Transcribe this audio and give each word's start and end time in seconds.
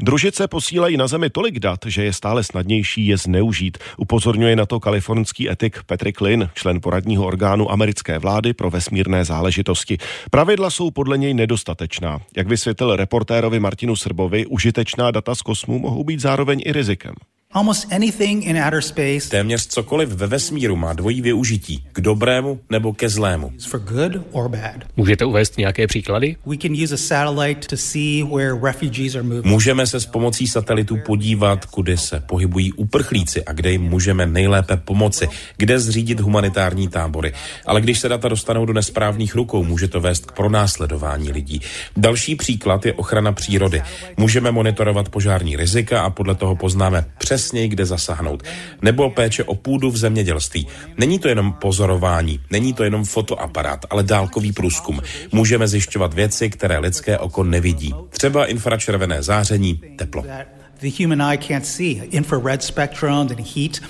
Družice 0.00 0.48
posílají 0.48 0.96
na 0.96 1.06
Zemi 1.06 1.30
tolik 1.30 1.58
dat, 1.58 1.80
že 1.86 2.04
je 2.04 2.12
stále 2.12 2.44
snadnější 2.44 3.06
je 3.06 3.16
zneužít. 3.16 3.78
Upozorňuje 3.96 4.56
na 4.56 4.66
to 4.66 4.80
kalifornský 4.80 5.50
etik 5.50 5.78
Patrick 5.86 6.20
Lynn, 6.20 6.48
člen 6.54 6.80
poradního 6.80 7.26
orgánu 7.26 7.72
americké 7.72 8.18
vlády 8.18 8.52
pro 8.52 8.70
vesmírné 8.70 9.24
záležitosti. 9.24 9.98
Pravidla 10.30 10.70
jsou 10.70 10.90
podle 10.90 11.18
něj 11.18 11.34
nedostatečná. 11.34 12.20
Jak 12.36 12.48
vysvětlil 12.48 12.96
reportérovi 12.96 13.60
Martinu 13.60 13.96
Srbovi, 13.96 14.46
užitečná 14.46 15.10
data 15.10 15.34
z 15.34 15.42
kosmu 15.42 15.78
mohou 15.78 16.04
být 16.04 16.20
zároveň 16.20 16.62
i 16.64 16.72
rizikem. 16.72 17.14
Almost 17.52 17.92
anything 17.92 18.44
in 18.46 18.56
outer 18.58 18.82
space 18.82 19.28
Téměř 19.30 19.66
cokoliv 19.66 20.08
ve 20.08 20.26
vesmíru 20.26 20.76
má 20.76 20.92
dvojí 20.92 21.22
využití, 21.22 21.84
k 21.92 22.00
dobrému 22.00 22.60
nebo 22.70 22.92
ke 22.92 23.08
zlému. 23.08 23.52
is 23.56 23.64
for 23.64 23.80
good 23.80 24.12
or 24.32 24.48
bad. 24.48 24.76
Můžete 24.96 25.24
uvést 25.24 25.58
nějaké 25.58 25.86
příklady? 25.86 26.36
We 26.46 26.56
can 26.56 26.72
use 26.82 26.94
a 26.94 26.96
satellite 26.96 27.66
to 27.68 27.76
see 27.76 28.24
where 28.24 28.58
refugees 28.62 29.14
are 29.14 29.22
moving. 29.22 29.44
Můžeme 29.44 29.86
se 29.86 30.00
s 30.00 30.06
pomocí 30.06 30.46
satelitu 30.46 30.96
podívat, 31.06 31.66
kudy 31.66 31.96
se 31.98 32.20
pohybují 32.20 32.72
uprchlíci 32.72 33.44
a 33.44 33.52
kde 33.52 33.72
jim 33.72 33.82
můžeme 33.82 34.26
nejlépe 34.26 34.76
pomoci, 34.76 35.28
kde 35.56 35.78
zřídit 35.78 36.20
humanitární 36.20 36.88
tábory. 36.88 37.32
Ale 37.66 37.80
když 37.80 37.98
se 37.98 38.08
data 38.08 38.28
dostanou 38.28 38.66
do 38.66 38.72
nesprávných 38.72 39.34
rukou, 39.34 39.64
může 39.64 39.88
to 39.88 40.00
vést 40.00 40.26
k 40.26 40.32
pronásledování 40.32 41.32
lidí. 41.32 41.60
Další 41.96 42.34
příklad 42.36 42.86
je 42.86 42.92
ochrana 42.94 43.32
přírody. 43.32 43.82
Můžeme 44.16 44.50
monitorovat 44.50 45.08
požární 45.08 45.56
rizika 45.56 46.02
a 46.02 46.10
podle 46.10 46.34
toho 46.34 46.56
poznáme 46.56 47.04
přesně, 47.36 47.68
kde 47.68 47.86
zasáhnout. 47.86 48.42
Nebo 48.82 49.10
péče 49.10 49.44
o 49.44 49.54
půdu 49.54 49.90
v 49.90 49.96
zemědělství. 49.96 50.66
Není 50.98 51.18
to 51.18 51.28
jenom 51.28 51.52
pozorování, 51.52 52.40
není 52.50 52.72
to 52.72 52.84
jenom 52.84 53.04
fotoaparát, 53.04 53.86
ale 53.90 54.02
dálkový 54.02 54.52
průzkum. 54.52 55.00
Můžeme 55.32 55.68
zjišťovat 55.68 56.14
věci, 56.14 56.50
které 56.50 56.78
lidské 56.78 57.18
oko 57.18 57.44
nevidí. 57.44 57.94
Třeba 58.10 58.46
infračervené 58.46 59.22
záření, 59.22 59.80
teplo. 59.96 60.24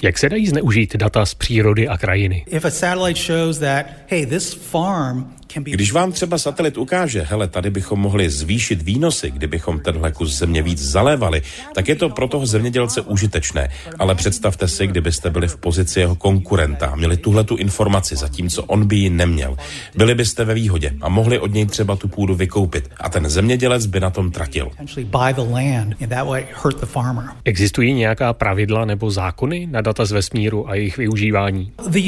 Jak 0.03 0.19
se 0.19 0.29
dají 0.29 0.47
zneužít 0.47 0.97
data 0.97 1.27
z 1.27 1.35
přírody 1.35 1.89
a 1.89 1.99
krajiny? 1.99 2.45
Když 5.55 5.93
vám 5.93 6.13
třeba 6.13 6.39
satelit 6.39 6.79
ukáže, 6.79 7.23
hele, 7.23 7.49
tady 7.49 7.71
bychom 7.71 8.01
mohli 8.01 8.31
zvýšit 8.31 8.83
výnosy, 8.83 9.31
kdybychom 9.31 9.81
tenhle 9.81 10.13
kus 10.13 10.39
země 10.39 10.63
víc 10.63 10.83
zalévali, 10.83 11.43
tak 11.75 11.89
je 11.89 11.97
to 11.97 12.09
pro 12.09 12.29
toho 12.29 12.47
zemědělce 12.47 13.01
užitečné. 13.01 13.69
Ale 13.99 14.15
představte 14.15 14.69
si, 14.69 14.87
kdybyste 14.87 15.31
byli 15.31 15.49
v 15.49 15.57
pozici 15.57 16.01
jeho 16.01 16.15
konkurenta 16.15 16.87
a 16.87 16.97
měli 16.97 17.17
tuhle 17.17 17.45
tu 17.45 17.57
informaci, 17.57 18.17
zatímco 18.17 18.63
on 18.63 18.87
by 18.87 18.97
ji 18.97 19.11
neměl. 19.11 19.57
Byli 19.95 20.15
byste 20.15 20.45
ve 20.45 20.55
výhodě 20.55 20.93
a 21.01 21.09
mohli 21.09 21.39
od 21.39 21.55
něj 21.55 21.67
třeba 21.67 21.97
tu 21.97 22.09
půdu 22.09 22.35
vykoupit 22.35 22.91
a 23.01 23.09
ten 23.09 23.29
zemědělec 23.29 23.87
by 23.87 24.01
na 24.01 24.11
tom 24.11 24.31
tratil. 24.31 24.71
potentially 24.87 25.05
buy 25.05 25.33
the 25.33 25.53
land 25.53 25.95
and 26.01 26.09
that 26.11 26.27
way 26.27 26.47
hurt 26.63 26.81
the 26.81 26.87
farmer. 26.87 27.25
Existují 27.45 27.95
nějaká 27.95 28.33
pravidla 28.33 28.85
nebo 28.85 29.11
zákony 29.11 29.67
na 29.71 29.81
data 29.81 30.05
z 30.05 30.13
vesmíru 30.13 30.69
a 30.69 30.75
jejich 30.75 30.97
využívání? 30.97 31.73
The 31.89 31.99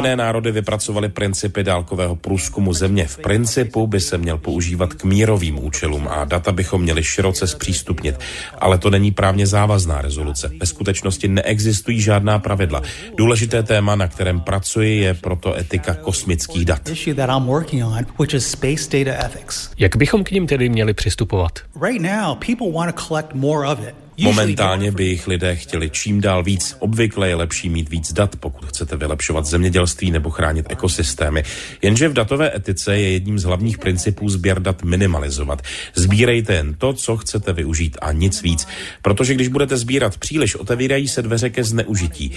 Spojené 0.00 0.16
národy 0.16 0.52
vypracovaly 0.52 1.08
principy 1.08 1.62
dálkového 1.64 2.16
průzkumu 2.16 2.72
země. 2.72 3.06
V 3.06 3.18
principu 3.18 3.86
by 3.86 4.00
se 4.00 4.18
měl 4.18 4.38
používat 4.38 4.94
k 4.94 5.04
mírovým 5.04 5.64
účelům 5.64 6.08
a 6.08 6.24
data 6.24 6.52
bychom 6.52 6.82
měli 6.82 7.04
široce 7.04 7.46
zpřístupnit. 7.46 8.14
Ale 8.58 8.78
to 8.78 8.90
není 8.90 9.10
právně 9.10 9.46
závazná 9.46 10.02
rezoluce. 10.02 10.50
Ve 10.60 10.66
skutečnosti 10.66 11.28
neexistují 11.28 12.00
žádná 12.00 12.38
pravidla. 12.38 12.82
Důležité 13.16 13.62
téma, 13.62 13.96
na 13.96 14.08
kterém 14.08 14.40
pracuji, 14.40 15.00
je 15.00 15.14
proto 15.14 15.56
etika 15.56 15.94
kosmických 15.94 16.64
dat. 16.64 16.80
Jak 19.78 19.96
bychom 19.96 20.24
k 20.24 20.30
ním 20.30 20.46
tedy 20.46 20.68
měli 20.68 20.94
přistupovat? 20.94 21.52
Momentálně 24.24 24.90
by 24.90 25.04
jich 25.04 25.26
lidé 25.26 25.56
chtěli 25.56 25.90
čím 25.90 26.20
dál 26.20 26.42
víc. 26.42 26.76
Obvykle 26.78 27.28
je 27.28 27.34
lepší 27.34 27.68
mít 27.68 27.88
víc 27.88 28.12
dat, 28.12 28.36
pokud 28.36 28.66
chcete 28.66 28.96
vylepšovat 28.96 29.46
zemědělství 29.46 30.10
nebo 30.10 30.30
chránit 30.30 30.66
ekosystémy. 30.68 31.42
Jenže 31.82 32.08
v 32.08 32.12
datové 32.12 32.56
etice 32.56 32.98
je 32.98 33.10
jedním 33.12 33.38
z 33.38 33.44
hlavních 33.44 33.78
principů 33.78 34.28
sběr 34.28 34.62
dat 34.62 34.82
minimalizovat. 34.82 35.62
Sbírejte 35.94 36.54
jen 36.54 36.74
to, 36.74 36.92
co 36.92 37.16
chcete 37.16 37.52
využít 37.52 37.96
a 38.02 38.12
nic 38.12 38.42
víc. 38.42 38.66
Protože 39.02 39.34
když 39.34 39.48
budete 39.48 39.76
sbírat 39.76 40.18
příliš, 40.18 40.54
otevírají 40.54 41.08
se 41.08 41.22
dveře 41.22 41.50
ke 41.50 41.64
zneužití. 41.64 42.32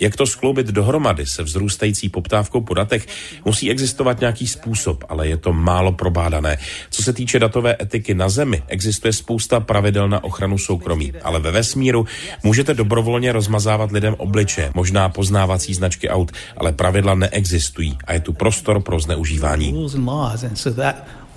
Jak 0.00 0.16
to 0.16 0.26
skloubit 0.26 0.66
dohromady 0.66 1.26
se 1.26 1.42
vzrůstající 1.42 2.08
poptávkou 2.08 2.60
po 2.60 2.74
datech, 2.74 3.06
musí 3.44 3.70
existovat 3.70 4.20
nějaký 4.20 4.46
způsob, 4.46 5.04
ale 5.08 5.28
je 5.28 5.36
to 5.36 5.52
málo 5.52 5.92
probádané. 5.92 6.58
Co 6.90 7.02
se 7.02 7.12
týče 7.12 7.38
datové 7.38 7.76
etiky 7.82 8.14
na 8.14 8.28
Zemi, 8.28 8.62
existuje 8.68 9.12
spousta 9.12 9.60
pravidel 9.60 10.08
na 10.08 10.24
ochranu 10.24 10.58
soukromí, 10.58 11.12
ale 11.22 11.40
ve 11.40 11.50
vesmíru 11.50 12.06
můžete 12.42 12.74
dobrovolně 12.74 13.32
rozmazávat 13.32 13.92
lidem 13.92 14.14
obliče, 14.18 14.70
možná 14.74 15.08
poznávací 15.08 15.74
značky 15.74 16.08
aut, 16.08 16.32
ale 16.56 16.72
pravidla 16.72 17.14
neexistují 17.14 17.98
a 18.04 18.12
je 18.12 18.20
tu 18.20 18.32
prostor 18.32 18.82
pro 18.82 19.00
zneužívání. 19.00 19.72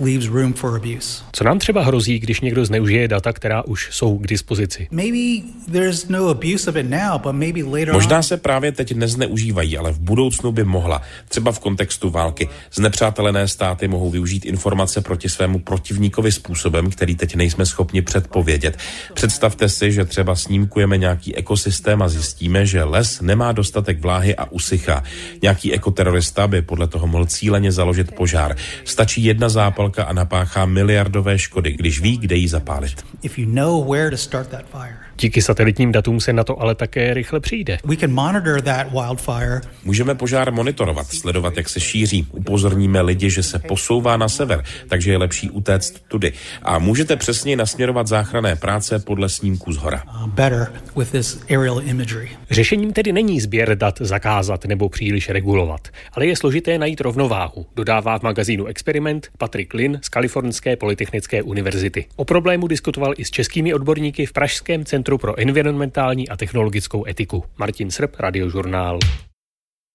Leaves 0.00 0.28
room 0.28 0.52
for 0.52 0.76
abuse. 0.76 1.22
Co 1.32 1.44
nám 1.44 1.58
třeba 1.58 1.84
hrozí, 1.84 2.18
když 2.18 2.40
někdo 2.40 2.64
zneužije 2.64 3.08
data, 3.08 3.32
která 3.32 3.64
už 3.64 3.88
jsou 3.92 4.18
k 4.18 4.26
dispozici? 4.26 4.88
Maybe 4.90 5.46
there's 5.72 6.08
no 6.08 6.28
abuse 6.28 6.70
of 6.70 6.76
it 6.76 6.90
now, 6.90 7.20
but 7.22 7.32
maybe 7.32 7.62
later 7.64 7.92
Možná 7.92 8.22
se 8.22 8.36
právě 8.36 8.72
teď 8.72 8.94
nezneužívají, 8.94 9.78
ale 9.78 9.92
v 9.92 9.98
budoucnu 9.98 10.52
by 10.52 10.64
mohla. 10.64 11.02
Třeba 11.28 11.52
v 11.52 11.58
kontextu 11.58 12.10
války. 12.10 12.48
Znepřátelené 12.72 13.48
státy 13.48 13.88
mohou 13.88 14.10
využít 14.10 14.46
informace 14.46 15.00
proti 15.00 15.28
svému 15.28 15.58
protivníkovi 15.58 16.32
způsobem, 16.32 16.90
který 16.90 17.14
teď 17.16 17.34
nejsme 17.34 17.66
schopni 17.66 18.02
předpovědět. 18.02 18.78
Představte 19.14 19.68
si, 19.68 19.92
že 19.92 20.04
třeba 20.04 20.34
snímkujeme 20.34 20.98
nějaký 20.98 21.36
ekosystém 21.36 22.02
a 22.02 22.08
zjistíme, 22.08 22.66
že 22.66 22.84
les 22.84 23.20
nemá 23.20 23.52
dostatek 23.52 24.00
vláhy 24.00 24.36
a 24.36 24.50
usychá. 24.50 25.02
Nějaký 25.42 25.72
ekoterorista 25.72 26.46
by 26.48 26.62
podle 26.62 26.88
toho 26.88 27.06
mohl 27.06 27.26
cíleně 27.26 27.72
založit 27.72 28.14
požár. 28.14 28.56
Stačí 28.84 29.24
jedna 29.24 29.48
zápalka 29.88 30.04
a 30.04 30.12
napáchá 30.12 30.66
miliardové 30.66 31.38
škody, 31.38 31.72
když 31.72 32.00
ví, 32.00 32.18
kde 32.18 32.36
ji 32.36 32.48
zapálit. 32.48 33.04
Díky 35.20 35.42
satelitním 35.42 35.92
datům 35.92 36.20
se 36.20 36.32
na 36.32 36.44
to 36.44 36.62
ale 36.62 36.74
také 36.74 37.14
rychle 37.14 37.40
přijde. 37.40 37.78
We 37.84 37.96
can 37.96 38.12
monitor 38.12 38.60
that 38.60 38.86
wildfire 38.90 39.60
Můžeme 39.84 40.14
požár 40.14 40.52
monitorovat, 40.52 41.06
sledovat, 41.06 41.56
jak 41.56 41.68
se 41.68 41.80
šíří. 41.80 42.26
Upozorníme 42.30 43.00
lidi, 43.00 43.30
že 43.30 43.42
se 43.42 43.58
posouvá 43.58 44.16
na 44.16 44.28
sever, 44.28 44.64
takže 44.88 45.10
je 45.10 45.18
lepší 45.18 45.50
utéct 45.50 46.08
tudy. 46.08 46.32
A 46.62 46.78
můžete 46.78 47.16
přesně 47.16 47.56
nasměrovat 47.56 48.06
záchranné 48.06 48.56
práce 48.56 48.98
podle 48.98 49.28
snímků 49.28 49.72
z 49.72 49.76
hora. 49.76 50.02
uh, 50.06 50.26
better 50.26 50.72
with 50.96 51.10
this 51.10 51.40
aerial 51.50 51.80
imagery. 51.84 52.30
Řešením 52.50 52.92
tedy 52.92 53.12
není 53.12 53.40
sběr 53.40 53.78
dat 53.78 53.94
zakázat 54.00 54.64
nebo 54.64 54.88
příliš 54.88 55.28
regulovat, 55.28 55.88
ale 56.12 56.26
je 56.26 56.36
složité 56.36 56.78
najít 56.78 57.00
rovnováhu, 57.00 57.66
dodává 57.76 58.18
v 58.18 58.22
magazínu 58.22 58.66
Experiment 58.66 59.28
Patrick 59.38 59.74
Lin 59.74 59.98
z 60.02 60.08
Kalifornské 60.08 60.76
polytechnické 60.76 61.42
univerzity. 61.42 62.06
O 62.16 62.24
problému 62.24 62.66
diskutoval 62.66 63.14
i 63.16 63.24
s 63.24 63.30
českými 63.30 63.74
odborníky 63.74 64.26
v 64.26 64.32
Pražském 64.32 64.84
centru 65.08 65.18
pro 65.18 65.40
environmentální 65.40 66.28
a 66.28 66.36
technologickou 66.36 67.06
etiku. 67.06 67.44
Martin 67.58 67.90
Srb, 67.90 68.16
Radiožurnál. 68.18 68.98